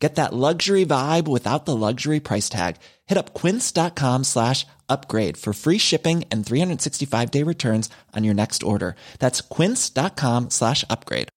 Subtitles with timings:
[0.00, 2.76] Get that luxury vibe without the luxury price tag.
[3.06, 8.62] Hit up quince.com slash upgrade for free shipping and 365 day returns on your next
[8.62, 8.94] order.
[9.18, 11.28] That's quince.com slash upgrade.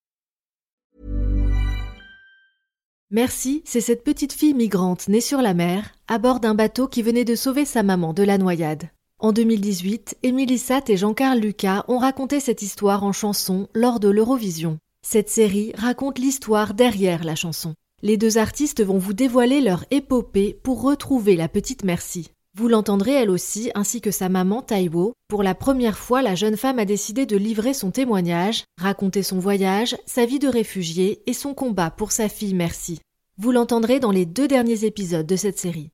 [3.12, 7.04] Merci, c'est cette petite fille migrante née sur la mer, à bord d'un bateau qui
[7.04, 8.90] venait de sauver sa maman de la noyade.
[9.20, 14.10] En 2018, Émilie Satt et Jean-Carl Lucas ont raconté cette histoire en chanson lors de
[14.10, 14.80] l'Eurovision.
[15.06, 17.76] Cette série raconte l'histoire derrière la chanson.
[18.06, 22.32] Les deux artistes vont vous dévoiler leur épopée pour retrouver la petite Merci.
[22.54, 25.14] Vous l'entendrez elle aussi, ainsi que sa maman Taiwo.
[25.30, 29.40] Pour la première fois, la jeune femme a décidé de livrer son témoignage, raconter son
[29.40, 33.00] voyage, sa vie de réfugiée et son combat pour sa fille Merci.
[33.38, 35.90] Vous l'entendrez dans les deux derniers épisodes de cette série.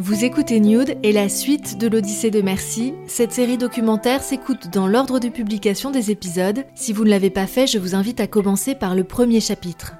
[0.00, 2.94] Vous écoutez Nude et la suite de l'Odyssée de Merci.
[3.08, 6.64] Cette série documentaire s'écoute dans l'ordre de publication des épisodes.
[6.76, 9.94] Si vous ne l'avez pas fait, je vous invite à commencer par le premier chapitre.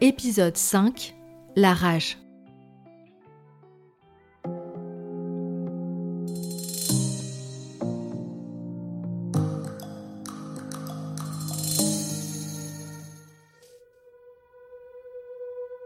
[0.00, 1.14] Épisode 5
[1.54, 2.18] La rage.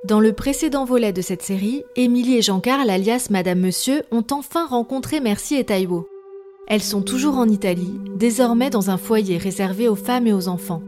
[0.05, 4.67] Dans le précédent volet de cette série, Émilie et Jean-Carl, alias Madame Monsieur, ont enfin
[4.67, 6.07] rencontré Merci et Taïwo.
[6.69, 10.83] Elles sont toujours en Italie, désormais dans un foyer réservé aux femmes et aux enfants.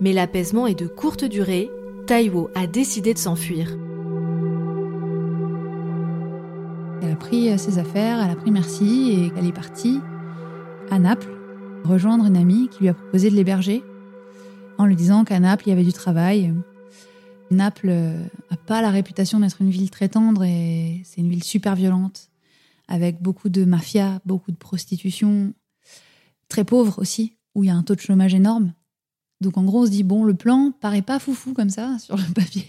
[0.00, 1.68] Mais l'apaisement est de courte durée,
[2.06, 3.76] Taïwo a décidé de s'enfuir.
[7.02, 9.98] Elle a pris euh, ses affaires, elle a pris Merci et elle est partie
[10.92, 11.34] à Naples
[11.84, 13.82] rejoindre une amie qui lui a proposé de l'héberger
[14.78, 16.54] en lui disant qu'à Naples il y avait du travail,
[17.54, 17.88] Naples
[18.50, 22.30] n'a pas la réputation d'être une ville très tendre et c'est une ville super violente,
[22.88, 25.54] avec beaucoup de mafia, beaucoup de prostitution,
[26.48, 28.72] très pauvre aussi, où il y a un taux de chômage énorme.
[29.40, 32.16] Donc en gros, on se dit, bon, le plan paraît pas foufou comme ça sur
[32.16, 32.66] le papier.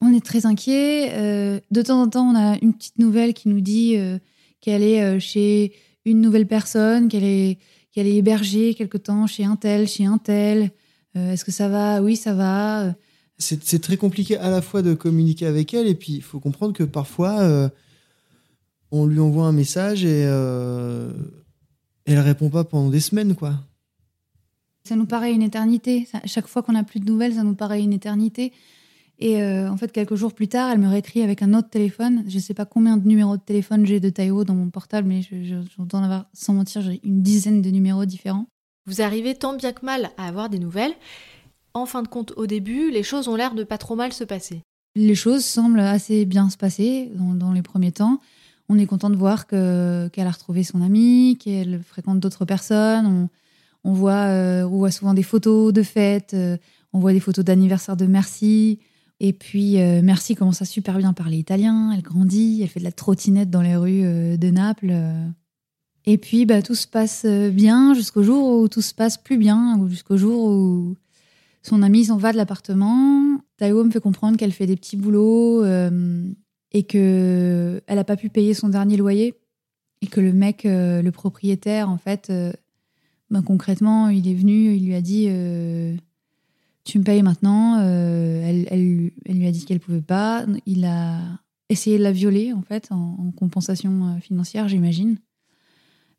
[0.00, 1.10] On est très inquiet.
[1.12, 4.18] Euh, de temps en temps, on a une petite nouvelle qui nous dit euh,
[4.60, 5.72] qu'elle est euh, chez
[6.04, 7.58] une nouvelle personne, qu'elle est,
[7.92, 10.70] qu'elle est hébergée quelque temps chez un tel, chez un tel.
[11.14, 12.00] Est-ce que ça va?
[12.00, 12.94] Oui, ça va
[13.38, 16.72] c'est très compliqué à la fois de communiquer avec elle et puis il faut comprendre
[16.72, 17.68] que parfois euh,
[18.90, 21.12] on lui envoie un message et euh,
[22.04, 23.54] elle répond pas pendant des semaines quoi.
[24.84, 26.08] Ça nous paraît une éternité.
[26.24, 28.52] chaque fois qu'on a plus de nouvelles, ça nous paraît une éternité.
[29.18, 32.24] Et euh, en fait, quelques jours plus tard, elle me réécrit avec un autre téléphone.
[32.26, 35.06] Je ne sais pas combien de numéros de téléphone j'ai de Taïwo dans mon portable,
[35.06, 38.46] mais je, je, dois en avoir, sans mentir, j'ai une dizaine de numéros différents.
[38.86, 40.94] Vous arrivez tant bien que mal à avoir des nouvelles
[41.74, 44.24] en fin de compte, au début, les choses ont l'air de pas trop mal se
[44.24, 44.62] passer.
[44.94, 48.20] Les choses semblent assez bien se passer dans, les premiers temps.
[48.68, 53.28] On est content de voir qu'elle a retrouvé son ami, qu'elle fréquente d'autres personnes.
[53.84, 56.56] On, voit, euh, voit souvent des photos de fêtes, euh,
[56.92, 58.80] on voit des photos d'anniversaire de Merci.
[59.20, 62.84] Et puis, euh, Merci commence à super bien parler italien, elle grandit, elle fait de
[62.84, 64.02] la trottinette dans les rues
[64.36, 64.94] de Naples.
[66.06, 69.80] Et puis, bah, tout se passe bien jusqu'au jour où tout se passe plus bien,
[69.88, 70.96] jusqu'au jour où
[71.68, 73.38] son amie s'en va de l'appartement.
[73.58, 76.24] Taïwo me fait comprendre qu'elle fait des petits boulots euh,
[76.72, 79.34] et que elle n'a pas pu payer son dernier loyer
[80.00, 82.52] et que le mec, euh, le propriétaire, en fait, euh,
[83.30, 85.28] ben, concrètement, il est venu, il lui a dit
[86.84, 87.80] tu me payes maintenant.
[87.80, 90.46] Elle, elle, lui a dit qu'elle pouvait pas.
[90.64, 91.20] Il a
[91.68, 95.18] essayé de la violer en fait en, compensation financière, j'imagine.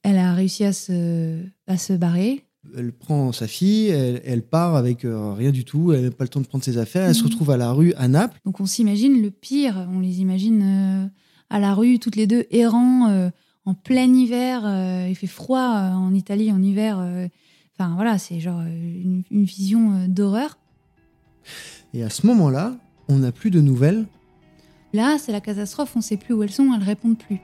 [0.04, 2.46] Elle a réussi à se, à se barrer
[2.78, 6.30] elle prend sa fille, elle, part avec euh, rien du tout, elle n'a pas le
[6.30, 7.30] temps de prendre ses affaires, elle se mhm.
[7.30, 8.40] retrouve à la rue à Naples.
[8.46, 11.08] Donc on s'imagine le pire, on les imagine euh,
[11.50, 13.30] à la rue, toutes les deux errant euh,
[13.66, 14.62] en plein hiver,
[15.08, 16.98] il fait froid en Italie en hiver.
[17.78, 20.58] Enfin voilà, c'est genre une, une vision d'horreur.
[21.94, 22.76] Et à ce moment-là,
[23.10, 24.08] on n'a plus de nouvelles.
[24.92, 27.40] Là, c'est la catastrophe, on ne sait plus où elles sont, elles répondent plus.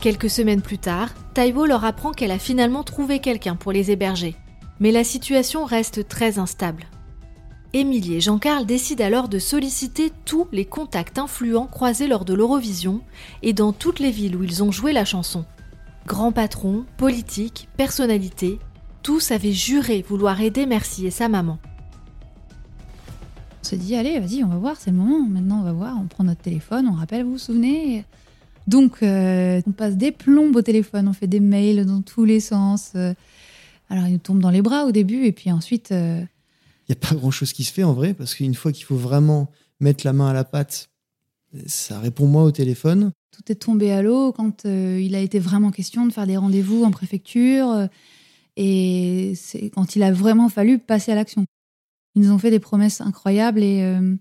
[0.00, 4.36] Quelques semaines plus tard, Taiwo leur apprend qu'elle a finalement trouvé quelqu'un pour les héberger.
[4.78, 6.86] Mais la situation reste très instable.
[7.72, 13.00] Émilie et Jean-Carl décident alors de solliciter tous les contacts influents croisés lors de l'Eurovision
[13.42, 15.44] et dans toutes les villes où ils ont joué la chanson.
[16.06, 18.60] Grands patrons, politiques, personnalités,
[19.02, 21.58] tous avaient juré vouloir aider Merci et sa maman.
[23.62, 25.26] s'est dit, allez, vas-y, on va voir, c'est le moment.
[25.28, 28.04] Maintenant, on va voir, on prend notre téléphone, on rappelle, vous vous souvenez?
[28.68, 32.38] Donc, euh, on passe des plombes au téléphone, on fait des mails dans tous les
[32.38, 32.92] sens.
[32.94, 33.14] Euh.
[33.88, 35.88] alors, il nous tombe dans les bras au début, et puis ensuite.
[35.90, 36.26] Il
[36.90, 39.50] n'y a pas grand-chose qui se fait en vrai, parce qu'une fois qu'il faut vraiment
[39.80, 40.90] mettre la main à la pâte,
[41.66, 43.10] ça répond moi au téléphone.
[43.30, 46.84] Tout est tombé à l'eau quand il a été vraiment question de faire des rendez-vous
[46.84, 47.88] en préfecture.
[48.56, 51.46] et c'est quand il a vraiment fallu passer à l'action.
[52.18, 54.16] Ils nous ont fait des promesses incroyables et, euh,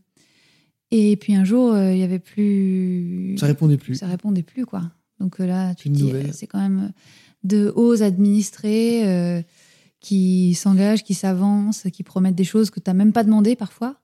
[0.92, 3.36] et puis un jour, euh, il y avait plus.
[3.38, 3.95] Ça répondait plus.
[3.95, 4.92] Ça répondait plus, quoi.
[5.19, 6.92] Donc euh, là, tu te dis, c'est quand même
[7.44, 9.44] de hauts administrés
[10.00, 14.00] qui s'engagent, qui s'avancent, qui promettent des choses que tu n'as même pas demandé parfois,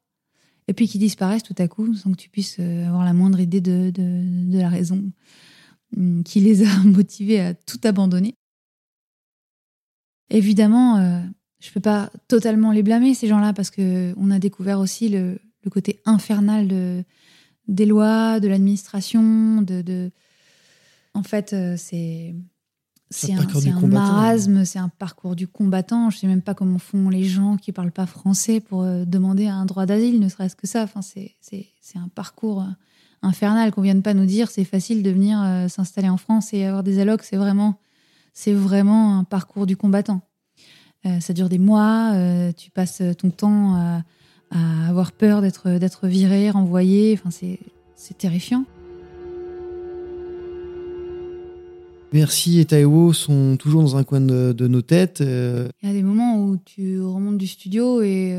[0.68, 3.62] et puis qui disparaissent tout à coup sans que tu puisses avoir la moindre idée
[3.62, 5.04] de, de, de la raison
[5.96, 8.34] hum, qui les a motivés à tout abandonner.
[10.30, 11.24] Évidemment,
[11.60, 15.38] je peux pas totalement les blâmer ces gens-là parce que on a découvert aussi le,
[15.70, 17.04] côté infernal de,
[17.68, 20.12] des lois, de l'administration, de,
[21.14, 22.36] en fait euh, c'est
[23.10, 26.10] c'est un, un marasme, c'est un parcours du combattant.
[26.10, 29.46] Je sais même pas comment font les gens qui parlent pas français pour euh, demander
[29.46, 30.82] un droit d'asile, ne serait-ce que ça.
[30.82, 31.36] Enfin, c'est
[31.96, 32.72] un parcours euh,
[33.22, 34.50] infernal qu'on vienne pas nous dire.
[34.50, 37.22] C'est facile de venir s'installer en France et avoir des allocs.
[37.22, 37.80] C'est vraiment,
[38.34, 40.22] c'est vraiment un parcours du combattant.
[41.06, 44.04] Euh, ça dure des mois, euh, tu passes ton temps à,
[44.88, 47.14] avoir peur d'être, viré, renvoyé.
[47.14, 48.66] Enfin, c'est, terrifiant.
[52.12, 55.22] Merci et Taïwo sont toujours dans un coin de, nos têtes.
[55.22, 55.68] Euh.
[55.82, 58.38] Il y a des moments où tu remontes du studio et,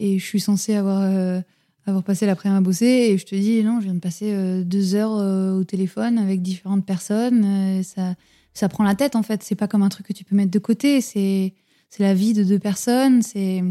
[0.00, 1.02] et je suis censée avoir,
[1.86, 4.96] avoir passé l'après-midi à bosser et je te dis non, je viens de passer deux
[4.96, 7.82] heures au téléphone avec différentes personnes.
[7.84, 8.16] ça,
[8.54, 9.42] ça prend la tête en fait.
[9.42, 11.00] C'est pas comme un truc que tu peux mettre de côté.
[11.00, 11.54] C'est,
[11.88, 13.62] c'est la vie de deux personnes, c'est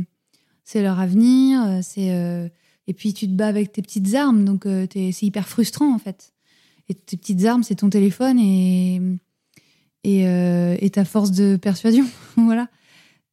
[0.70, 2.48] c'est leur avenir, euh, c'est euh,
[2.86, 5.98] et puis tu te bats avec tes petites armes, donc euh, c'est hyper frustrant en
[5.98, 6.32] fait.
[6.90, 9.02] Et tes petites armes, c'est ton téléphone et
[10.04, 12.06] et, et, ta force de persuasion,
[12.38, 12.70] voilà.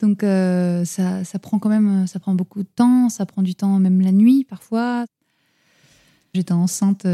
[0.01, 3.79] Donc ça, ça prend quand même, ça prend beaucoup de temps, ça prend du temps
[3.79, 5.05] même la nuit parfois.
[6.35, 7.07] J'étais enceinte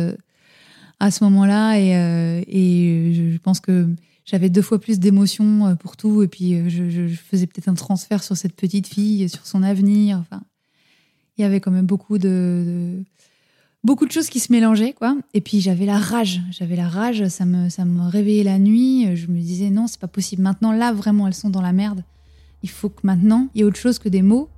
[1.01, 1.91] à ce moment-là et,
[2.49, 3.89] et je pense que
[4.33, 6.23] j'avais deux fois plus d'émotions euh, pour tout.
[6.23, 10.19] Et puis, euh, je, faisais peut-être un transfert sur cette petite fille, sur son avenir.
[10.19, 10.43] Enfin,
[11.37, 13.03] il y avait quand même beaucoup de,
[13.85, 15.17] beaucoup de choses qui se mélangeaient, quoi.
[15.35, 16.41] Et puis, j'avais la rage.
[16.51, 17.29] J'avais la rage.
[17.29, 19.15] Ça me, ça me réveillait la nuit.
[19.17, 20.43] Je me disais, non, c'est pas possible.
[20.43, 22.03] Maintenant, là, vraiment, elles sont dans la merde.
[22.63, 24.49] Il faut que maintenant, il y ait autre chose que des mots.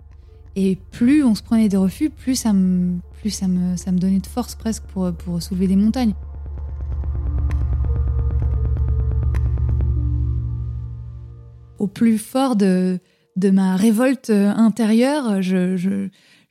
[0.57, 3.99] Et plus on se prenait des refus, plus ça me, plus ça me, ça me
[3.99, 6.15] donnait de force presque pour, pour soulever des montagnes.
[11.79, 12.99] Au plus fort de,
[13.37, 16.09] ma révolte euh, intérieure, je,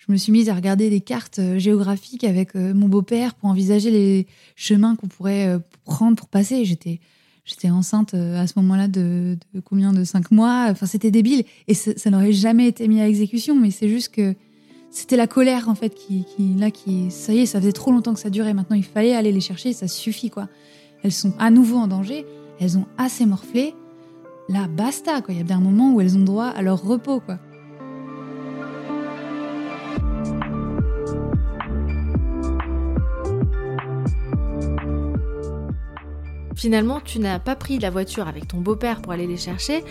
[0.10, 3.90] me suis mise à regarder des cartes euh, géographiques avec euh, mon beau-père pour envisager
[3.90, 6.66] les chemins qu'on pourrait prendre pour passer.
[6.66, 7.00] J'étais
[7.46, 10.68] j'étais enceinte à ce moment-là de, combien de cinq mois.
[10.70, 13.60] Enfin, c'était débile et ça, n'aurait jamais été mis à exécution.
[13.60, 14.34] Mais c'est juste que
[14.92, 17.92] c'était la colère en fait qui, qui, là qui ça y est, ça faisait trop
[17.92, 18.54] longtemps que ça durait.
[18.54, 19.74] Maintenant, il fallait aller les chercher.
[19.74, 20.48] Ça suffit quoi.
[21.04, 22.26] Elles sont à nouveau en danger.
[22.62, 23.74] Elles ont assez morflé
[24.50, 25.34] là, basta, quoi.
[25.34, 27.40] Il y a bien un moment où elles ont droit à leur repos, quoi.
[36.56, 39.84] Finalement, tu n'as pas pris la voiture avec ton beau-père pour aller les chercher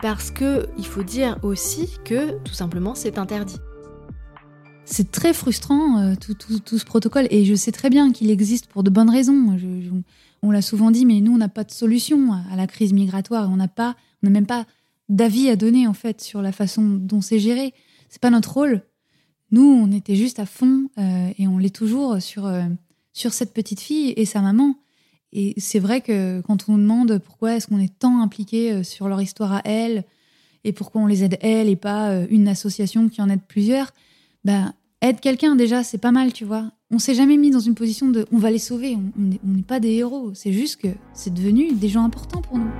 [0.00, 3.58] parce que il faut dire aussi que tout simplement c'est interdit.
[4.84, 8.84] C'est très frustrant euh, tout, ce protocole et je sais très bien qu'il existe pour
[8.84, 9.58] de bonnes raisons.
[10.42, 13.50] On l'a souvent dit, mais nous, on n'a pas de solution à la crise migratoire.
[13.50, 14.66] On n'a pas, on n'a même pas
[15.10, 17.74] d'avis à donner en fait sur la façon dont c'est géré.
[18.08, 18.82] C'est pas notre rôle.
[19.50, 22.62] Nous, on était juste à fond euh, et on l'est toujours sur euh,
[23.12, 24.76] sur cette petite fille et sa maman.
[25.32, 28.82] Et c'est vrai que quand on nous demande pourquoi est-ce qu'on est tant impliqué euh,
[28.82, 30.04] sur leur histoire à elles
[30.62, 33.94] et pourquoi on les aide elles et pas une association qui en aide plusieurs,
[34.44, 37.74] ben aide quelqu'un déjà, c'est pas mal, tu vois on s'est jamais mis dans une
[37.74, 41.32] position de on va les sauver, on n'est pas des héros, c'est juste que c'est
[41.32, 42.70] devenu des gens importants pour nous.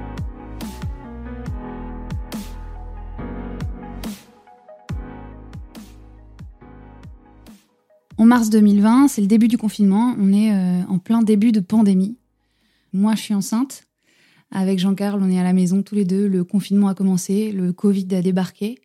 [8.19, 11.61] En mars 2020, c'est le début du confinement, on est euh, en plein début de
[11.61, 12.19] pandémie.
[12.93, 13.85] Moi, je suis enceinte.
[14.51, 16.27] Avec Jean-Carl, on est à la maison tous les deux.
[16.27, 18.79] Le confinement a commencé, le Covid a débarqué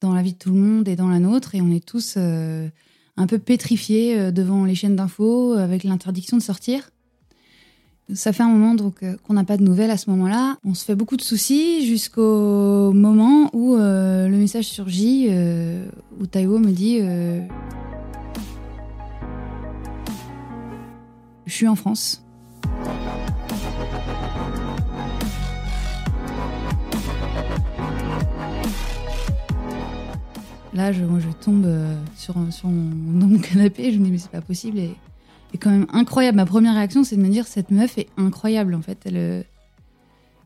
[0.00, 2.14] dans la vie de tout le monde et dans la nôtre, et on est tous
[2.16, 2.68] euh,
[3.16, 6.90] un peu pétrifié euh, devant les chaînes d'infos euh, avec l'interdiction de sortir.
[8.14, 10.56] Ça fait un moment euh, qu'on n'a pas de nouvelles à ce moment-là.
[10.64, 15.28] On se fait beaucoup de soucis jusqu'au moment où le message surgit
[16.20, 16.98] où Taiwo me dit
[21.46, 22.21] Je suis en France.
[30.74, 34.18] Là, je, je tombe euh, sur, sur mon, dans mon canapé, je me dis mais
[34.18, 34.94] c'est pas possible et,
[35.52, 36.36] et quand même incroyable.
[36.36, 38.98] Ma première réaction, c'est de me dire cette meuf est incroyable en fait.
[39.04, 39.42] Elle, euh,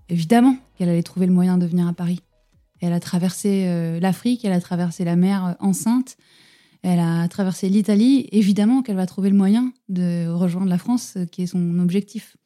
[0.08, 2.22] évidemment qu'elle allait trouver le moyen de venir à Paris.
[2.80, 6.16] Elle a traversé euh, l'Afrique, elle a traversé la mer enceinte,
[6.82, 8.28] elle a traversé l'Italie.
[8.32, 12.36] Évidemment qu'elle va trouver le moyen de rejoindre la France, qui est son objectif.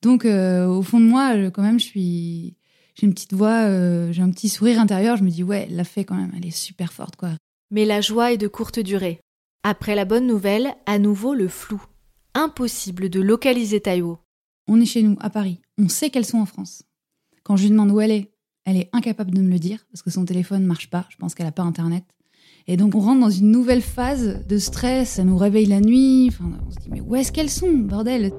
[0.00, 2.56] Donc, au fond de moi, quand même, je suis,
[2.94, 5.16] j'ai une petite voix, euh, j'ai un petit sourire intérieur.
[5.16, 6.32] Je me dis ouais, elle l'a fait quand même.
[6.36, 7.30] Elle est super forte quoi.
[7.70, 9.20] Mais la joie est de courte durée.
[9.62, 11.82] Après la bonne nouvelle, à nouveau le flou.
[12.34, 14.18] Impossible de localiser Taïwo.
[14.68, 15.60] On est chez nous, à Paris.
[15.78, 16.82] On sait qu'elles sont en France.
[17.44, 18.32] Quand je lui demande où elle est,
[18.64, 21.06] elle est incapable de me le dire parce que son téléphone marche pas.
[21.10, 22.04] Je pense qu'elle a pas internet.
[22.68, 25.10] Et donc on rentre dans une nouvelle phase de stress.
[25.10, 26.28] Ça nous réveille la nuit.
[26.28, 28.32] Enfin, on se dit mais où est-ce qu'elles sont, bordel?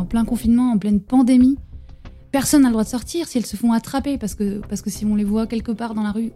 [0.00, 1.56] En plein confinement, en pleine pandémie.
[2.32, 4.90] Personne n'a le droit de sortir si elles se font attraper parce que parce que
[4.90, 6.32] si on les voit quelque part dans la rue,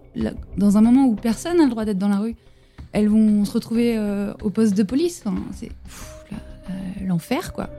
[0.56, 2.36] dans un moment où personne n'a le droit d'être dans la rue,
[2.92, 5.22] elles vont se retrouver euh, au poste de police.
[5.52, 5.70] C'est
[6.32, 6.72] euh,
[7.06, 7.70] l'enfer, quoi.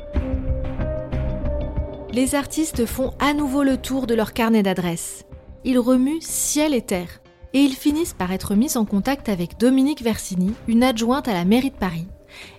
[2.13, 5.25] Les artistes font à nouveau le tour de leur carnet d'adresses.
[5.65, 7.19] Ils remuent ciel et terre.
[7.53, 11.45] Et ils finissent par être mis en contact avec Dominique Versini, une adjointe à la
[11.45, 12.07] mairie de Paris.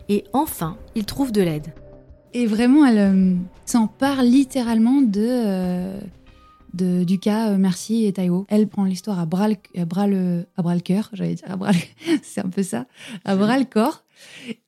[0.08, 1.72] Et enfin, ils trouvent de l'aide.
[2.34, 6.00] Et vraiment, elle euh, s'empare littéralement de, euh,
[6.74, 8.44] de- du cas euh, Merci et Taïwo.
[8.48, 11.50] Elle prend l'histoire à bras le, à bras le, à bras le cœur, j'allais dire
[11.50, 11.72] à bras
[12.22, 12.86] c'est un peu ça,
[13.24, 14.04] à bras le corps.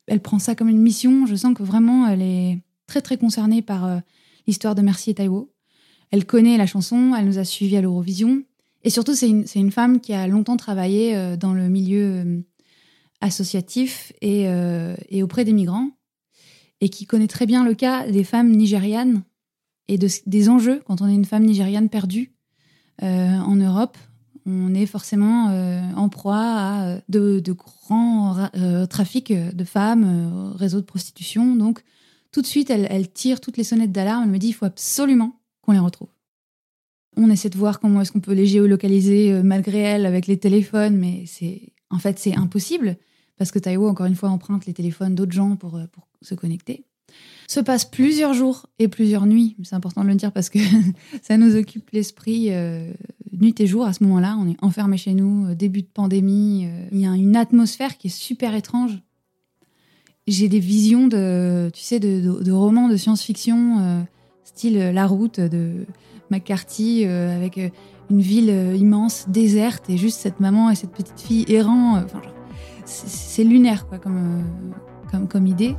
[0.07, 1.27] Elle prend ça comme une mission.
[1.27, 3.99] Je sens que vraiment, elle est très très concernée par euh,
[4.47, 5.53] l'histoire de Merci et Taïwo.
[6.11, 8.43] Elle connaît la chanson, elle nous a suivis à l'Eurovision.
[8.83, 12.45] Et surtout, c'est une, c'est une femme qui a longtemps travaillé euh, dans le milieu
[13.21, 14.45] associatif et,
[15.09, 15.91] et auprès des migrants
[16.81, 19.23] et qui connaît très bien le cas des femmes nigérianes
[19.89, 22.33] et de, des enjeux quand on est une femme nigériane perdue
[23.03, 23.97] euh, en Europe.
[24.47, 30.81] On est forcément euh, en proie à euh, de, grands ra- trafics de femmes, réseaux
[30.81, 31.57] de prostitution.
[31.57, 31.83] Donc,
[32.33, 34.25] tout de suite, elle, tire toutes les sonnettes d'alarme.
[34.25, 36.09] Elle me dit il faut absolument qu'on les retrouve.
[37.17, 40.97] On essaie de voir comment est-ce qu'on peut les géolocaliser malgré elle avec les téléphones,
[40.97, 42.97] mais c'est en fait c'est impossible
[43.37, 46.85] parce que Taïwo, encore une fois, emprunte les téléphones d'autres gens pour, pour se connecter.
[47.49, 50.59] Se passent plusieurs jours et plusieurs nuits, c'est important de le dire parce que
[51.23, 52.93] ça nous occupe l'esprit euh,
[53.33, 54.37] nuit et jour à ce moment-là.
[54.39, 56.67] On est enfermés chez nous, euh, début de pandémie.
[56.67, 59.01] euh, Il y a une atmosphère qui est super étrange.
[60.27, 64.07] J'ai des visions de, tu sais, de, de- romans de science-fiction,
[64.45, 65.87] style La Route de
[66.31, 67.59] McCarthy, avec
[68.11, 72.05] une ville immense, déserte, et juste cette maman et cette petite fille errant.
[72.85, 74.45] c'est lunaire quoi, comme,
[75.11, 75.75] comme, comme idée.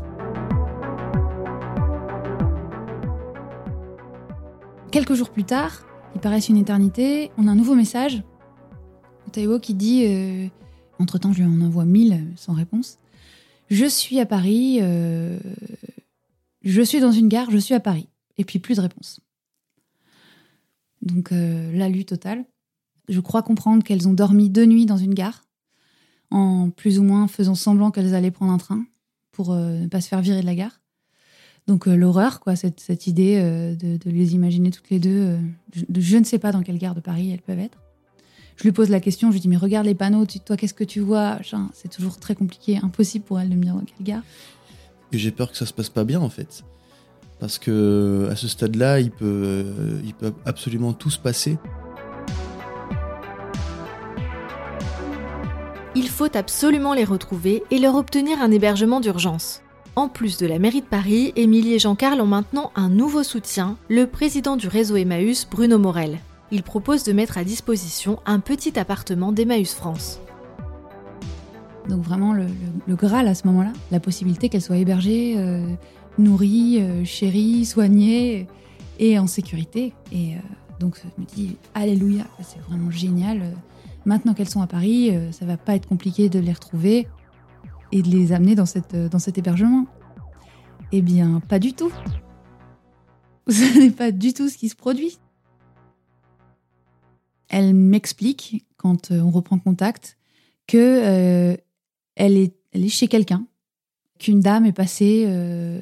[4.92, 8.24] Quelques jours plus tard, il paraissent une éternité, on a un nouveau message.
[9.32, 10.48] Taïwo qui dit, euh,
[10.98, 12.98] entre-temps je lui en envoie mille sans réponse,
[13.70, 15.40] je suis à Paris, euh,
[16.64, 18.10] je suis dans une gare, je suis à Paris.
[18.40, 19.20] Et puis plus de réponse.
[21.04, 22.46] Donc euh, la lutte totale.
[23.10, 25.46] Je crois comprendre qu'elles ont dormi deux nuits dans une gare
[26.32, 28.86] en plus ou moins faisant semblant qu'elles allaient prendre un train
[29.32, 30.79] pour ne pas se faire virer de la gare.
[31.70, 35.10] Donc euh, l'horreur, quoi, cette, cette idée euh, de, de les imaginer toutes les deux.
[35.28, 35.38] euh,
[35.76, 37.78] je, de- je ne sais pas dans quelle gare de Paris elles peuvent être.
[38.58, 40.74] Je lui pose la question, je lui dis mais regarde les panneaux, tu- toi qu'est-ce
[40.74, 41.38] que tu vois?
[41.74, 44.24] C'est toujours très compliqué, impossible pour elle de me dire dans quelle gare.
[45.12, 46.64] Et j'ai peur que ça se passe pas bien en fait.
[47.40, 51.58] Parce que à ce stade-là, il peut, euh, il peut absolument tout se passer.
[55.96, 59.62] Il faut absolument les retrouver et leur obtenir un hébergement d'urgence.
[60.00, 63.76] En plus de la mairie de Paris, Émilie et Jean-Carl ont maintenant un nouveau soutien,
[63.90, 66.20] le président du réseau Emmaüs, Bruno Morel.
[66.52, 70.22] Il propose de mettre à disposition un petit appartement d'Emmaüs France.
[71.90, 72.48] Donc vraiment le,
[72.88, 75.68] Graal à ce moment-là, la possibilité qu'elle soit hébergée, euh,
[76.18, 78.48] nourrie, euh, chérie, soignée
[79.00, 79.92] et en sécurité.
[80.14, 80.40] Et euh,
[80.80, 83.42] donc je me dis, alléluia, c'est vraiment génial.
[83.42, 83.52] Euh,
[84.06, 87.06] Maintenant qu'elles sont à Paris, ça va pas être compliqué de les retrouver
[87.92, 89.86] et de les amener dans, cette, dans cet hébergement.
[90.92, 91.92] Eh bien, pas du tout.
[93.48, 95.18] Ce n'est pas du tout ce qui se produit.
[97.48, 100.18] Elle m'explique, quand euh, on reprend contact,
[100.68, 101.58] que euh,
[102.16, 103.48] elle, est, chez quelqu'un,
[104.20, 105.82] qu'une dame est passée euh,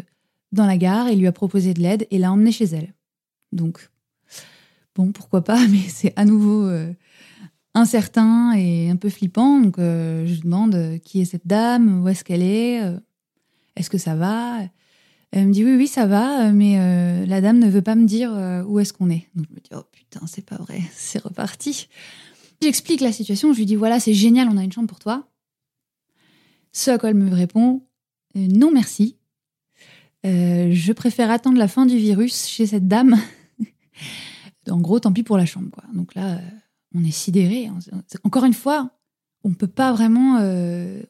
[0.53, 2.93] dans la gare et lui a proposé de l'aide et l'a emmenée chez elle.
[3.51, 3.89] Donc,
[4.95, 6.69] bon, pourquoi pas, mais c'est à nouveau
[7.77, 9.59] incertain et un peu flippant.
[9.59, 12.81] Donc, je lui demande qui est cette dame, où est-ce qu'elle est,
[13.75, 14.59] est-ce que ça va?
[15.31, 18.31] Elle me dit oui, oui, ça va, mais la dame ne veut pas me dire
[18.67, 19.27] où est-ce qu'on est.
[19.35, 21.87] Donc, je me dis, oh putain, c'est pas vrai, c'est reparti.
[22.61, 25.27] J'explique la situation, je lui dis voilà, c'est génial, on a une chambre pour toi.
[26.71, 27.81] Ce à quoi elle me répond
[28.37, 29.17] non, merci.
[30.25, 33.17] Euh, je préfère attendre la fin du virus chez cette dame.
[34.69, 35.69] en gros, tant pis pour la chambre.
[35.71, 35.83] Quoi.
[35.93, 36.39] Donc là, euh,
[36.97, 37.69] on est sidéré.
[38.23, 38.91] Encore une fois,
[39.43, 41.01] on ne peut pas vraiment euh,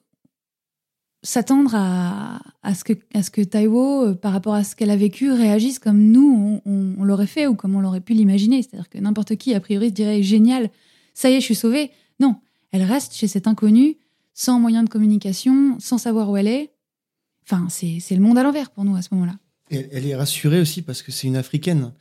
[1.24, 2.40] s'attendre à,
[2.76, 6.00] ce que, à ce que Taiwo, par rapport à ce qu'elle a vécu, réagisse comme
[6.00, 8.62] nous, on, l'aurait fait ou comme on l'aurait pu l'imaginer.
[8.62, 10.70] C'est-à-dire que n'importe qui, a priori, se dirait génial,
[11.14, 11.92] ça y est, je suis sauvée.
[12.20, 12.36] Non,
[12.72, 13.98] elle reste chez cet inconnu,
[14.34, 16.72] sans moyen de communication, sans savoir où elle est.
[17.44, 19.38] Enfin, c'est le monde à l'envers pour nous à ce moment-là.
[19.70, 21.92] Elle, est rassurée aussi parce que c'est une africaine.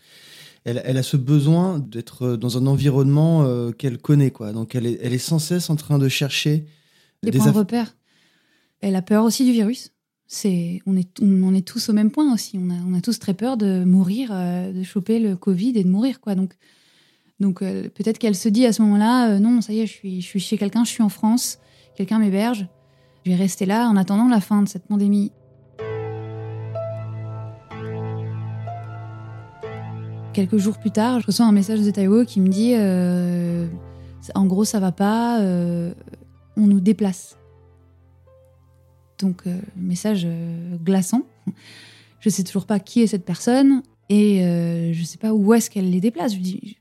[0.69, 4.53] Elle, a ce besoin d'être dans un environnement euh, qu'elle connaît, quoi.
[4.53, 6.67] Donc elle est, elle est sans cesse en train de chercher
[7.23, 7.97] des, points de repère.
[8.81, 9.93] Elle a peur aussi du virus.
[10.27, 12.59] C'est, on est, on, est tous au même point aussi.
[12.61, 15.85] On a, on a tous très peur de mourir, euh, de choper le Covid et
[15.85, 16.35] de mourir, quoi.
[16.35, 16.57] Donc,
[17.39, 20.21] donc euh, peut-être qu'elle se dit à ce moment-là, non, ça y est, je suis,
[20.21, 21.61] je suis chez quelqu'un, je suis en France,
[21.95, 22.67] quelqu'un m'héberge.
[23.25, 25.31] Je vais rester là en attendant la fin de cette pandémie.
[30.37, 33.67] Quelques jours plus tard, je reçois un message de Taiwo qui me dit euh,
[34.35, 35.95] En gros, ça va pas, euh,
[36.59, 37.39] on nous déplace.
[39.19, 40.29] Donc, euh, message
[40.85, 41.23] glaçant.
[42.21, 44.43] Je sais toujours pas qui est cette personne et
[44.93, 46.33] je sais pas où est-ce qu'elle les déplace.
[46.33, 46.77] Je lui,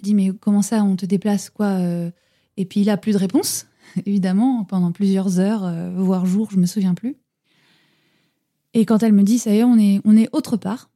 [0.00, 1.76] dis, Mais comment ça, on te déplace quoi
[2.56, 3.66] Et puis il a plus de réponse.
[4.06, 7.16] évidemment, pendant plusieurs heures, voire jours, je me souviens plus.
[8.74, 10.88] Et quand elle me dit, ça y on est, on est autre part,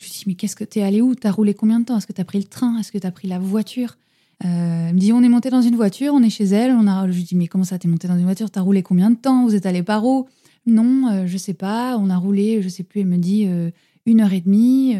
[0.00, 1.14] je lui dis, mais qu'est-ce que t'es allé où?
[1.14, 1.96] T'as roulé combien de temps?
[1.96, 2.76] Est-ce que t'as pris le train?
[2.78, 3.96] Est-ce que t'as pris la voiture?
[4.44, 6.72] Euh, Elle me dit, on est monté dans une voiture, on est chez elle.
[6.72, 7.08] On a...
[7.08, 8.50] Je lui dis, mais comment ça, t'es monté dans une voiture?
[8.50, 9.44] T'as roulé combien de temps?
[9.44, 10.28] Vous êtes allé par où?
[10.66, 11.96] Non, euh, je sais pas.
[11.98, 13.02] On a roulé, je sais plus.
[13.02, 13.46] Elle me dit,
[14.06, 14.96] une heure et demie,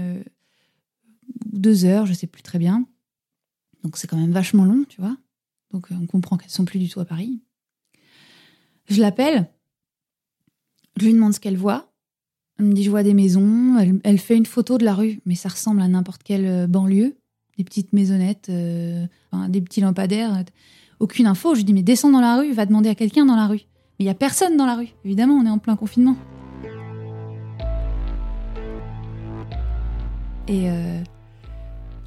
[1.46, 2.86] deux heures, je sais plus très bien.
[3.82, 5.16] Donc c'est quand même vachement long, tu vois.
[5.72, 7.40] Donc euh, on comprend qu'elles sont plus du tout à Paris.
[8.88, 9.48] Je l'appelle,
[10.96, 11.89] je lui demande ce qu'elle voit.
[12.60, 13.78] Elle me dit je vois des maisons.
[14.04, 17.16] Elle, fait une photo de la rue, mais ça ressemble à n'importe quelle euh, banlieue,
[17.56, 19.06] des petites maisonnettes, euh,
[19.48, 20.44] des petits lampadaires.
[20.98, 21.54] Aucune info.
[21.54, 23.62] Je lui dis mais descends dans la rue, va demander à quelqu'un dans la rue.
[23.98, 24.88] Mais il y a personne dans la rue.
[25.06, 26.16] Évidemment, on est en plein confinement.
[30.48, 30.68] Et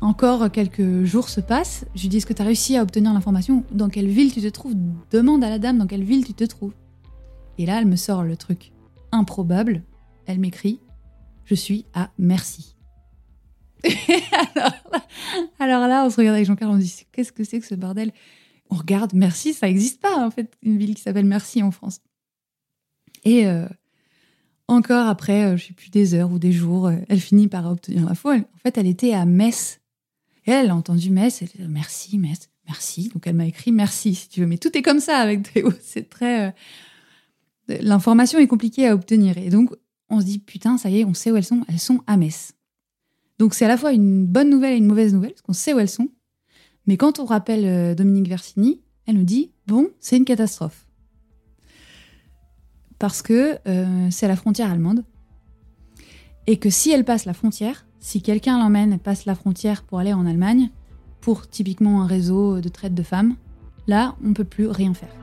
[0.02, 1.86] encore quelques jours se passent.
[1.96, 3.64] Je lui dis Est-ce que tu as réussi à obtenir l'information?
[3.72, 4.76] Dans quelle ville tu te trouves?
[5.10, 6.74] Demande à la dame dans quelle ville tu te trouves.
[7.58, 8.72] Et là, elle me sort le truc
[9.12, 9.82] improbable.
[10.26, 10.80] Elle m'écrit
[11.46, 12.76] Je suis à Merci.
[15.60, 17.76] alors, là, on se regarde avec Jean-Carl, on se dit Qu'est-ce que c'est que ce
[17.76, 18.12] bordel?
[18.70, 22.00] On regarde Merci, ça n'existe pas en fait, une ville qui s'appelle Merci en France.
[23.24, 23.68] Et euh,
[24.68, 27.70] encore après, euh, je sais plus des heures ou des jours, euh, elle finit par
[27.70, 28.36] obtenir foi.
[28.36, 29.80] En fait, elle était à Metz
[30.46, 33.10] et elle a entendu Metz, elle dit merci, Metz, merci.
[33.14, 34.48] Donc elle m'a écrit merci, si tu veux.
[34.48, 35.72] Mais tout est comme ça avec Théo.
[35.82, 36.54] C'est très.
[37.68, 39.38] L'information est compliquée à obtenir.
[39.38, 39.74] Et donc
[40.14, 41.62] on se dit putain, ça y est, on sait où elles sont.
[41.68, 42.54] Elles sont à Metz.
[43.40, 45.74] Donc c'est à la fois une bonne nouvelle et une mauvaise nouvelle, parce qu'on sait
[45.74, 46.10] où elles sont.
[46.86, 50.88] Mais quand on rappelle euh, Dominique Versini, elle nous dit bon, c'est une catastrophe.
[53.00, 55.04] Parce que euh, c'est la frontière allemande.
[56.46, 60.14] Et que si elle passe la frontière, si quelqu'un l'emmène, passe la frontière pour aller
[60.14, 60.70] en Allemagne,
[61.22, 63.36] pour typiquement un réseau de traite de femmes,
[63.88, 65.23] là, on ne peut plus rien faire.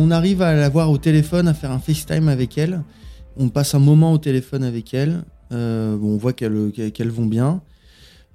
[0.00, 2.84] On arrive à la voir au téléphone, à faire un FaceTime avec elle.
[3.36, 5.24] On passe un moment au téléphone avec elle.
[5.50, 7.62] Euh, on voit qu'elles vont bien.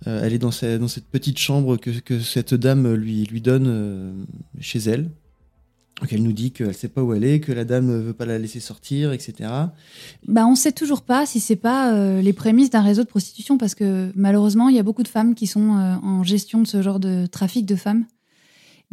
[0.06, 4.12] Euh, elle est dans, cette petite chambre que, cette dame lui, lui donne euh,
[4.60, 5.10] chez elle.
[6.02, 7.97] Donc elle nous dit qu'elle ne sait pas où elle est, que la dame ne
[7.97, 9.49] veut pas la laisser sortir, etc.
[10.28, 13.58] Bah, on ne sait toujours pas si c'est pas les prémices d'un réseau de prostitution,
[13.58, 16.82] parce que malheureusement, il y a beaucoup de femmes qui sont en gestion de ce
[16.82, 18.04] genre de trafic de femmes.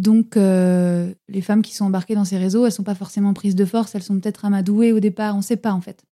[0.00, 3.54] Donc, euh, les femmes qui sont embarquées dans ces réseaux, elles sont pas forcément prises
[3.54, 6.04] de force, elles sont peut-être amadouées au départ, on ne sait pas en fait.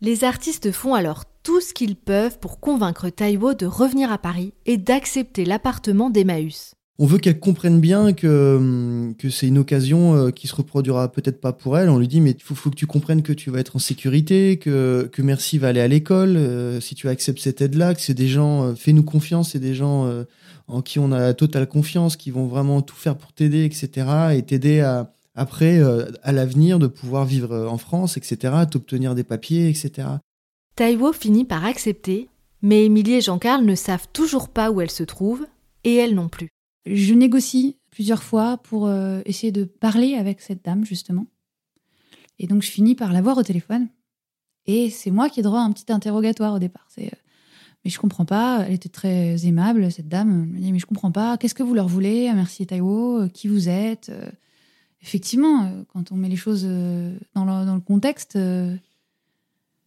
[0.00, 4.52] Les artistes font alors tout ce qu'ils peuvent pour convaincre Taïwo de revenir à Paris
[4.66, 10.16] et d'accepter l'appartement d'Emmaüs on veut qu'elle comprenne bien que, hum, que c'est une occasion
[10.16, 11.90] euh, qui se reproduira peut-être pas pour elle.
[11.90, 14.56] On lui dit, mais il faut, que tu comprennes que tu vas être en sécurité,
[14.56, 18.14] que, que Merci va aller à l'école, euh, si tu acceptes cette aide-là, que c'est
[18.14, 20.06] des gens, euh, fais-nous confiance, c'est des gens
[20.68, 24.08] en qui on a totale confiance, qui vont vraiment tout faire pour t'aider, etc.
[24.34, 25.80] Et t'aider à, après,
[26.22, 30.08] à l'avenir, de pouvoir vivre en France, etc., t'obtenir des papiers, etc.
[30.76, 32.28] Taiwo finit par accepter,
[32.62, 35.46] Mais Émilie et Jean-Carl ne savent toujours pas où elle se trouve,
[35.84, 36.48] et elle non plus.
[36.84, 41.26] Je négocie plusieurs fois pour euh, essayer de parler avec cette dame, justement.
[42.38, 43.88] Et donc, je finis par la voir au téléphone.
[44.66, 46.86] Et c'est moi qui ai droit à un petit interrogatoire au départ.
[46.88, 47.16] C'est, euh,
[47.86, 48.64] mais je comprends pas.
[48.66, 50.48] Elle était très aimable, cette dame.
[50.48, 51.38] Elle me dit, mais je comprends pas.
[51.38, 52.28] Qu'est-ce que vous leur voulez?
[52.34, 53.28] Merci et Taïwo.
[53.32, 54.10] Qui vous êtes?
[55.00, 58.36] Effectivement, quand on met les choses dans le, contexte,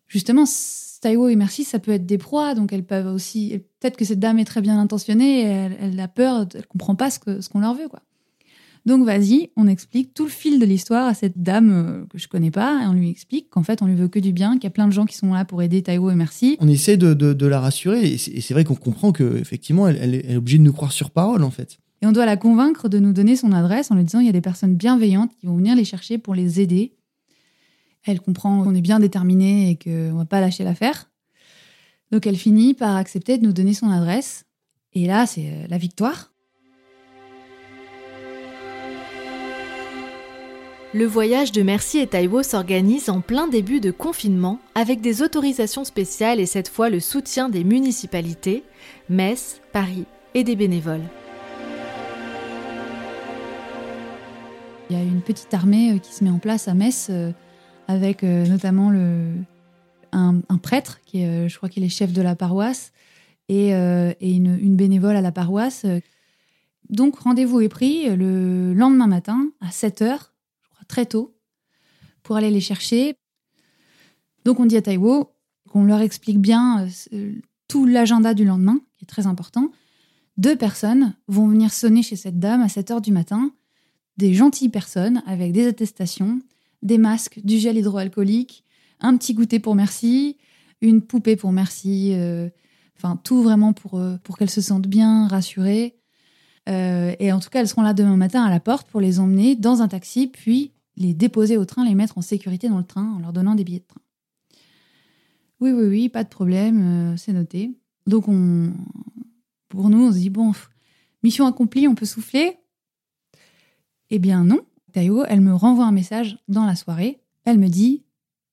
[0.07, 0.45] justement,
[1.01, 3.59] Taïwo et Merci, ça peut être des proies, donc elles peuvent aussi.
[3.81, 7.19] Peut-être que cette dame est très bien intentionnée, elle, a peur, elle comprend pas ce
[7.19, 8.01] qu'on ce qu'on leur veut, quoi.
[8.89, 12.27] Donc vas-y, on explique tout le fil de l'histoire à cette dame euh, que je
[12.27, 14.63] connais pas, et on lui explique qu'en fait on lui veut que du bien, qu'il
[14.63, 16.57] y a plein de gens qui sont là pour aider Taïwo et Merci.
[16.59, 19.97] On essaie de, de, de la rassurer, et c'est vrai qu'on comprend que effectivement elle,
[20.01, 21.77] elle, est obligée de nous croire sur parole en fait.
[22.01, 24.29] Et on doit la convaincre de nous donner son adresse en lui disant il y
[24.29, 26.95] a des personnes bienveillantes qui vont venir les chercher pour les aider.
[28.05, 31.11] Elle comprend qu'on est bien déterminé et qu'on va pas lâcher l'affaire.
[32.11, 34.45] Donc elle finit par accepter de nous donner son adresse.
[34.93, 36.31] Et là, c'est euh, la victoire.
[40.91, 45.83] Le voyage de Merci et Taïwo s'organise en plein début de confinement avec des autorisations
[45.83, 48.63] spéciales et cette fois le soutien des municipalités,
[49.07, 51.03] Metz, Paris et des bénévoles.
[54.89, 57.31] Il y a une petite armée euh, qui se met en place à Metz euh,
[57.87, 59.33] avec notamment le,
[60.11, 62.91] un, prêtre, qui est, euh, je crois qu'il est chef de la paroisse,
[63.47, 65.85] et, euh, une, bénévole à la paroisse.
[66.89, 70.29] Donc rendez-vous est pris le lendemain matin à 7 h je crois
[70.89, 71.39] très tôt,
[72.23, 73.15] pour aller les chercher.
[74.43, 75.31] Donc on dit à Taïwo
[75.69, 77.33] qu'on leur explique bien euh,
[77.67, 79.71] tout l'agenda du lendemain, qui est très important.
[80.37, 83.51] Deux personnes vont venir sonner chez cette dame à 7 h du matin,
[84.17, 86.41] des gentilles personnes avec des attestations,
[86.81, 88.63] des masques, du gel hydroalcoolique,
[88.99, 90.37] un petit goûter pour merci,
[90.81, 92.49] une poupée pour merci, euh,
[92.97, 95.95] enfin tout vraiment pour, euh, pour qu'elles se sentent bien, rassurées.
[96.67, 99.55] Et en tout cas, elles seront là demain matin à la porte pour les emmener
[99.55, 103.13] dans un taxi, puis les déposer au train, les mettre en sécurité dans le train
[103.13, 104.01] en leur donnant des billets de train.
[105.59, 107.71] Oui, oui, oui, pas de problème, c'est noté.
[108.07, 108.73] Donc on,
[109.67, 110.53] pour nous, on se dit bon,
[111.23, 112.57] mission accomplie, on peut souffler.
[114.09, 114.59] Eh bien non.
[114.93, 117.21] Tayo, elle me renvoie un message dans la soirée.
[117.45, 118.03] Elle me dit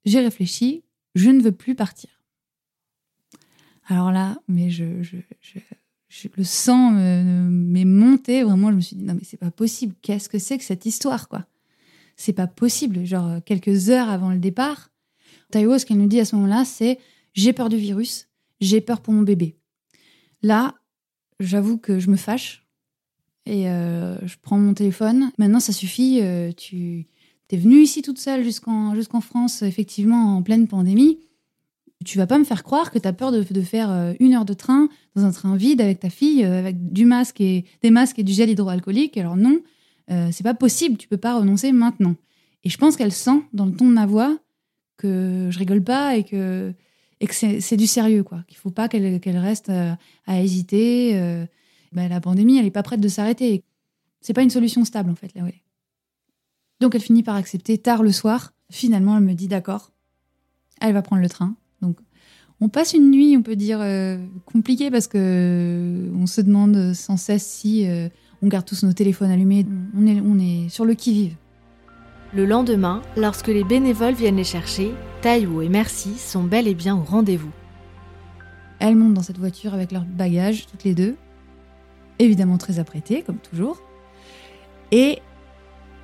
[0.04, 2.10] j'ai réfléchi, je ne veux plus partir.
[3.88, 4.84] Alors là, mais je,
[6.36, 10.28] le sens m'est monté, vraiment, je me suis dit, non mais c'est pas possible, qu'est-ce
[10.28, 11.46] que c'est que cette histoire, quoi?
[12.16, 14.90] C'est pas possible, genre quelques heures avant le départ,
[15.50, 16.98] Taïwo, ce qu'elle nous dit à ce moment-là, c'est,
[17.34, 18.28] j'ai peur du virus,
[18.60, 19.56] j'ai peur pour mon bébé.
[20.42, 20.74] Là,
[21.40, 22.66] j'avoue que je me fâche,
[23.44, 25.30] et euh, je prends mon téléphone.
[25.38, 26.20] Maintenant, ça suffit.
[26.20, 27.06] Euh, tu,
[27.48, 31.20] T'es venue ici toute seule jusqu'en France, effectivement, en pleine pandémie.
[32.04, 34.34] Tu vas pas me faire croire que tu as peur de, de, faire euh, une
[34.34, 37.64] heure de train dans un train vide avec ta fille, euh, avec du masque et
[37.82, 39.16] des masques et du gel hydroalcoolique.
[39.16, 39.60] Alors non,
[40.10, 40.96] euh, c'est pas possible.
[40.96, 42.14] Tu peux pas renoncer maintenant.
[42.64, 44.38] Et je pense qu'elle sent dans le ton de ma voix
[44.96, 46.72] que je rigole pas et que
[47.30, 48.42] c'est du sérieux, quoi.
[48.48, 51.12] Qu'il faut pas qu'elle reste à hésiter.
[51.92, 53.62] Ben, la pandémie, elle est pas prête de s'arrêter.
[54.20, 55.42] C'est pas une solution stable, en fait, là
[56.80, 58.52] donc elle finit par accepter tard le soir.
[58.70, 59.92] Finalement, elle me dit d'accord.
[60.80, 61.54] Elle va prendre le train.
[61.80, 61.98] Donc
[62.60, 66.92] on passe une nuit, on peut dire euh, compliquée parce que euh, on se demande
[66.94, 68.08] sans cesse si euh,
[68.42, 69.66] on garde tous nos téléphones allumés.
[69.96, 71.36] On est, on est sur le qui-vive.
[72.34, 76.96] Le lendemain, lorsque les bénévoles viennent les chercher, Taïwo et Merci sont bel et bien
[76.96, 77.50] au rendez-vous.
[78.78, 81.16] Elles montent dans cette voiture avec leurs bagages, toutes les deux,
[82.18, 83.80] évidemment très apprêtées, comme toujours.
[84.92, 85.20] Et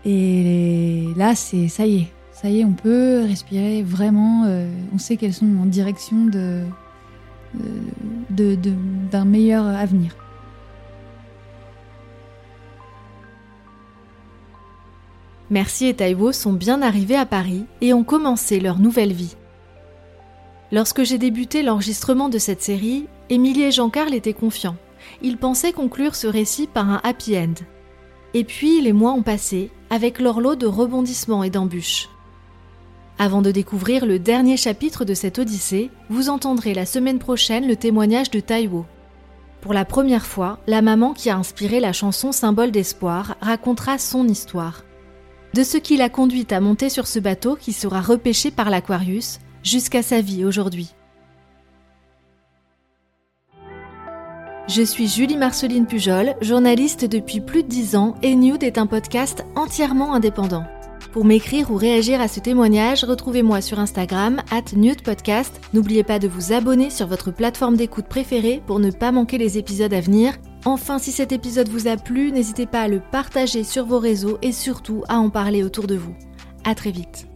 [0.05, 4.45] et là, c'est ça y est, ça y est, on peut respirer vraiment.
[4.47, 6.63] Euh, on sait qu'elles sont en direction de,
[7.55, 8.57] d'un de,
[9.11, 10.17] d'un meilleur avenir.
[15.53, 19.37] Merci et Taïwo sont bien arrivés à Paris et ont commencé leur nouvelle vie.
[20.73, 24.79] Lorsque j'ai débuté l'enregistrement de cette série, Émilie et Jean-Carl étaient confiants.
[25.21, 27.53] Ils pensaient conclure ce récit par un happy end.
[28.33, 32.09] Et puis les mois ont passé avec leur lot de rebondissements et d'embûches.
[33.19, 37.77] Avant de découvrir le dernier chapitre de cette odyssée, vous entendrez la semaine prochaine le
[37.77, 38.87] témoignage de Taiwo.
[39.61, 44.27] Pour la première fois, la maman qui a inspiré la chanson Symbole d'espoir racontera son
[44.27, 44.83] histoire.
[45.55, 49.39] De ce qui l'a conduite à monter sur ce bateau qui sera repêché par l'Aquarius
[49.63, 50.95] jusqu'à sa vie aujourd'hui.
[54.69, 58.87] Je suis Julie Marceline Pujol, journaliste depuis plus de 10 ans et Nude est un
[58.87, 60.65] podcast entièrement indépendant.
[61.13, 64.73] Pour m'écrire ou réagir à ce témoignage, retrouvez-moi sur Instagram, at
[65.05, 65.61] Podcast.
[65.75, 69.59] N'oubliez pas de vous abonner sur votre plateforme d'écoute préférée pour ne pas manquer les
[69.59, 70.33] épisodes à venir.
[70.65, 74.39] Enfin, si cet épisode vous a plu, n'hésitez pas à le partager sur vos réseaux
[74.43, 76.15] et surtout à en parler autour de vous.
[76.65, 77.32] À très vite.